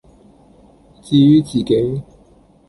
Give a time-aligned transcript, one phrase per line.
[1.03, 2.01] 至于自己，